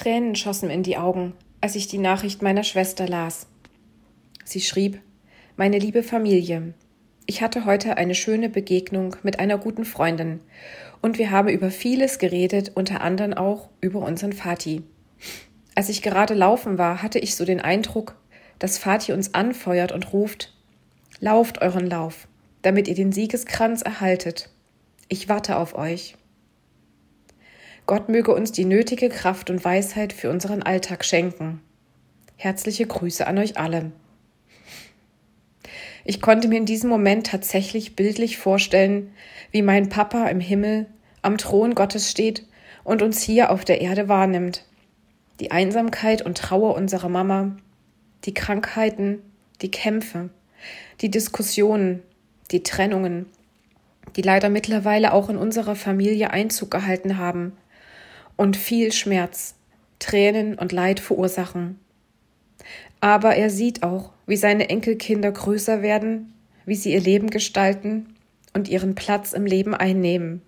[0.00, 3.46] Tränen schossen in die Augen, als ich die Nachricht meiner Schwester las.
[4.46, 4.98] Sie schrieb
[5.58, 6.72] Meine liebe Familie,
[7.26, 10.40] ich hatte heute eine schöne Begegnung mit einer guten Freundin
[11.02, 14.82] und wir haben über vieles geredet, unter anderem auch über unseren Vati.
[15.74, 18.16] Als ich gerade laufen war, hatte ich so den Eindruck,
[18.58, 20.56] dass Vati uns anfeuert und ruft
[21.18, 22.26] Lauft euren Lauf,
[22.62, 24.48] damit ihr den Siegeskranz erhaltet.
[25.08, 26.16] Ich warte auf euch.
[27.90, 31.60] Gott möge uns die nötige Kraft und Weisheit für unseren Alltag schenken.
[32.36, 33.90] Herzliche Grüße an euch alle.
[36.04, 39.12] Ich konnte mir in diesem Moment tatsächlich bildlich vorstellen,
[39.50, 40.86] wie mein Papa im Himmel
[41.22, 42.46] am Thron Gottes steht
[42.84, 44.64] und uns hier auf der Erde wahrnimmt.
[45.40, 47.56] Die Einsamkeit und Trauer unserer Mama,
[48.24, 49.18] die Krankheiten,
[49.62, 50.30] die Kämpfe,
[51.00, 52.04] die Diskussionen,
[52.52, 53.26] die Trennungen,
[54.14, 57.56] die leider mittlerweile auch in unserer Familie Einzug gehalten haben
[58.40, 59.54] und viel Schmerz,
[59.98, 61.78] Tränen und Leid verursachen.
[62.98, 66.32] Aber er sieht auch, wie seine Enkelkinder größer werden,
[66.64, 68.16] wie sie ihr Leben gestalten
[68.54, 70.40] und ihren Platz im Leben einnehmen.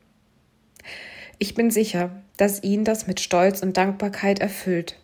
[1.38, 4.98] Ich bin sicher, dass ihn das mit Stolz und Dankbarkeit erfüllt.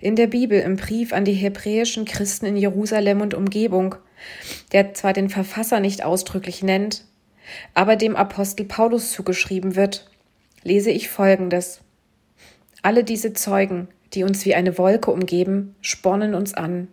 [0.00, 3.96] In der Bibel im Brief an die hebräischen Christen in Jerusalem und Umgebung,
[4.72, 7.04] der zwar den Verfasser nicht ausdrücklich nennt,
[7.74, 10.10] aber dem Apostel Paulus zugeschrieben wird,
[10.64, 11.80] lese ich Folgendes.
[12.82, 16.88] Alle diese Zeugen, die uns wie eine Wolke umgeben, spornen uns an.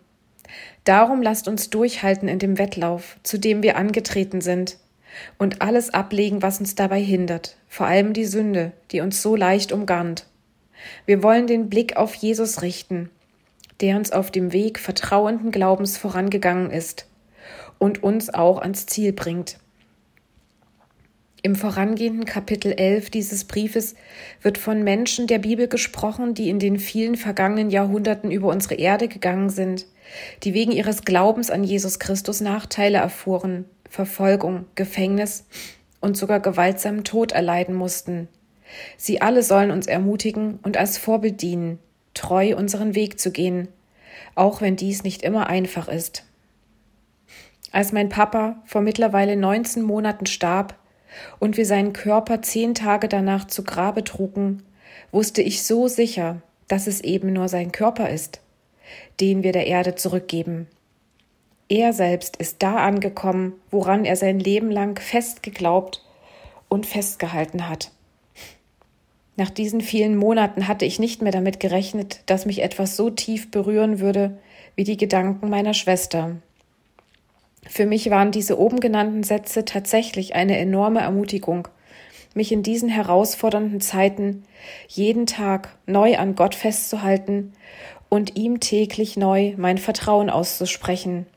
[0.83, 4.77] Darum lasst uns durchhalten in dem Wettlauf, zu dem wir angetreten sind,
[5.37, 9.71] und alles ablegen, was uns dabei hindert, vor allem die Sünde, die uns so leicht
[9.71, 10.25] umgarnt.
[11.05, 13.09] Wir wollen den Blick auf Jesus richten,
[13.81, 17.07] der uns auf dem Weg vertrauenden Glaubens vorangegangen ist
[17.77, 19.57] und uns auch ans Ziel bringt.
[21.43, 23.95] Im vorangehenden Kapitel 11 dieses Briefes
[24.43, 29.07] wird von Menschen der Bibel gesprochen, die in den vielen vergangenen Jahrhunderten über unsere Erde
[29.07, 29.87] gegangen sind,
[30.43, 35.47] die wegen ihres Glaubens an Jesus Christus Nachteile erfuhren, Verfolgung, Gefängnis
[35.99, 38.27] und sogar gewaltsamen Tod erleiden mussten.
[38.95, 41.79] Sie alle sollen uns ermutigen und als Vorbild dienen,
[42.13, 43.67] treu unseren Weg zu gehen,
[44.35, 46.23] auch wenn dies nicht immer einfach ist.
[47.71, 50.75] Als mein Papa vor mittlerweile 19 Monaten starb,
[51.39, 54.63] und wir seinen Körper zehn Tage danach zu Grabe trugen,
[55.11, 58.41] wusste ich so sicher, dass es eben nur sein Körper ist,
[59.19, 60.67] den wir der Erde zurückgeben.
[61.69, 66.03] Er selbst ist da angekommen, woran er sein Leben lang fest geglaubt
[66.67, 67.91] und festgehalten hat.
[69.37, 73.51] Nach diesen vielen Monaten hatte ich nicht mehr damit gerechnet, dass mich etwas so tief
[73.51, 74.37] berühren würde
[74.75, 76.35] wie die Gedanken meiner Schwester.
[77.71, 81.69] Für mich waren diese oben genannten Sätze tatsächlich eine enorme Ermutigung,
[82.33, 84.43] mich in diesen herausfordernden Zeiten
[84.89, 87.53] jeden Tag neu an Gott festzuhalten
[88.09, 91.27] und ihm täglich neu mein Vertrauen auszusprechen.